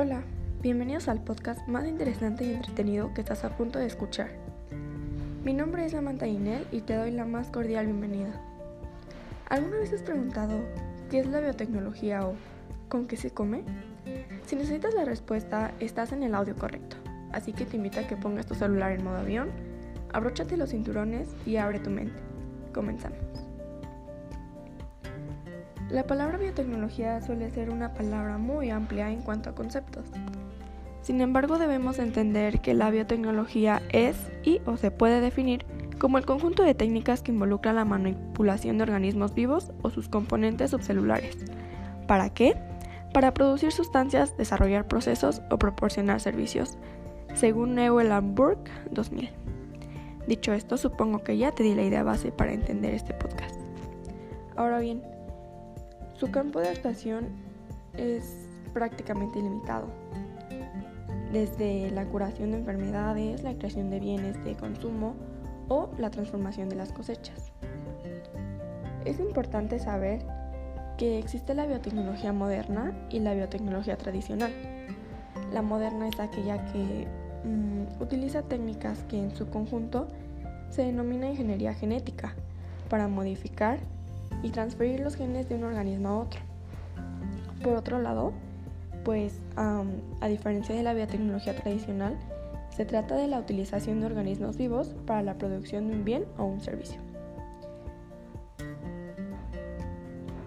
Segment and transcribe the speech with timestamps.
[0.00, 0.22] Hola,
[0.62, 4.30] bienvenidos al podcast más interesante y entretenido que estás a punto de escuchar.
[5.42, 8.30] Mi nombre es Samantha Inel y te doy la más cordial bienvenida.
[9.48, 10.60] ¿Alguna vez has preguntado
[11.10, 12.34] qué es la biotecnología o
[12.88, 13.64] con qué se come?
[14.46, 16.96] Si necesitas la respuesta, estás en el audio correcto,
[17.32, 19.50] así que te invito a que pongas tu celular en modo avión,
[20.12, 22.20] abróchate los cinturones y abre tu mente.
[22.72, 23.47] Comenzamos.
[25.90, 30.04] La palabra biotecnología suele ser una palabra muy amplia en cuanto a conceptos.
[31.00, 35.64] Sin embargo, debemos entender que la biotecnología es y o se puede definir
[35.98, 40.72] como el conjunto de técnicas que involucran la manipulación de organismos vivos o sus componentes
[40.72, 41.38] subcelulares.
[42.06, 42.54] ¿Para qué?
[43.14, 46.76] Para producir sustancias, desarrollar procesos o proporcionar servicios,
[47.32, 49.30] según Newell Burke 2000.
[50.26, 53.56] Dicho esto, supongo que ya te di la idea base para entender este podcast.
[54.56, 55.02] Ahora bien,
[56.18, 57.28] su campo de actuación
[57.96, 59.86] es prácticamente ilimitado,
[61.32, 65.14] desde la curación de enfermedades, la creación de bienes de consumo
[65.68, 67.52] o la transformación de las cosechas.
[69.04, 70.24] Es importante saber
[70.96, 74.52] que existe la biotecnología moderna y la biotecnología tradicional.
[75.52, 77.06] La moderna es aquella que
[77.44, 80.08] mm, utiliza técnicas que en su conjunto
[80.68, 82.34] se denomina ingeniería genética
[82.90, 83.78] para modificar
[84.42, 86.40] y transferir los genes de un organismo a otro.
[87.62, 88.32] Por otro lado,
[89.04, 92.16] pues a diferencia de la biotecnología tradicional,
[92.68, 96.44] se trata de la utilización de organismos vivos para la producción de un bien o
[96.44, 97.00] un servicio.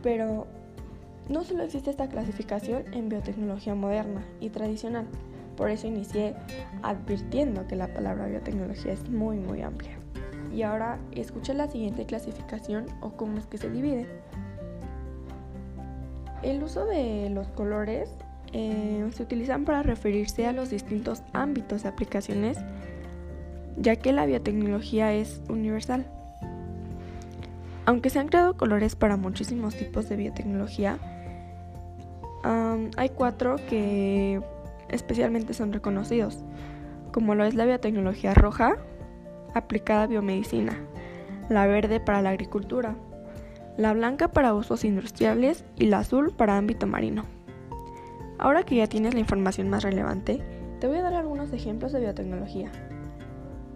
[0.01, 0.47] Pero
[1.27, 5.07] no solo existe esta clasificación en biotecnología moderna y tradicional,
[5.57, 6.35] por eso inicié
[6.81, 10.00] advirtiendo que la palabra biotecnología es muy muy amplia.
[10.53, 14.07] Y ahora escucha la siguiente clasificación o cómo es que se divide.
[16.43, 18.09] El uso de los colores
[18.53, 22.57] eh, se utilizan para referirse a los distintos ámbitos de aplicaciones,
[23.77, 26.05] ya que la biotecnología es universal.
[27.85, 30.97] Aunque se han creado colores para muchísimos tipos de biotecnología,
[32.97, 34.41] hay cuatro que
[34.89, 36.43] especialmente son reconocidos,
[37.11, 38.77] como lo es la biotecnología roja,
[39.53, 40.77] aplicada a biomedicina,
[41.49, 42.95] la verde para la agricultura,
[43.77, 47.25] la blanca para usos industriales y la azul para ámbito marino.
[48.37, 50.41] Ahora que ya tienes la información más relevante,
[50.79, 52.71] te voy a dar algunos ejemplos de biotecnología.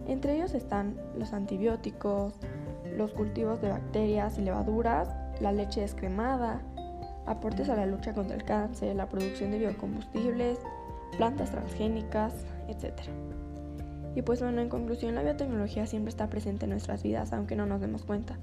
[0.08, 2.34] Entre ellos están los antibióticos,
[2.96, 5.10] los cultivos de bacterias y levaduras,
[5.40, 6.62] la leche descremada,
[7.26, 10.60] aportes a la lucha contra el cáncer, la producción de biocombustibles,
[11.18, 12.34] plantas transgénicas,
[12.68, 12.94] etc.
[14.16, 17.66] Y pues bueno, en conclusión, la biotecnología siempre está presente en nuestras vidas, aunque no
[17.66, 18.38] nos demos cuenta.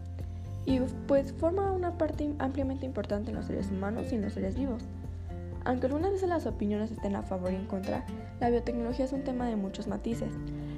[0.66, 4.56] Y pues forma una parte ampliamente importante en los seres humanos y en los seres
[4.56, 4.84] vivos.
[5.65, 8.05] Aunque algunas veces las opiniones estén a favor y en contra,
[8.41, 10.32] la biotecnología es un tema de muchos matices,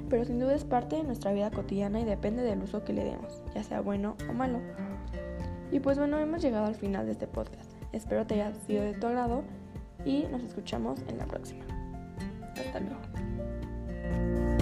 [0.09, 3.03] pero sin duda es parte de nuestra vida cotidiana y depende del uso que le
[3.03, 4.59] demos, ya sea bueno o malo.
[5.71, 7.71] Y pues bueno, hemos llegado al final de este podcast.
[7.91, 9.43] Espero te haya sido de tu agrado
[10.05, 11.65] y nos escuchamos en la próxima.
[12.55, 14.54] Hasta luego.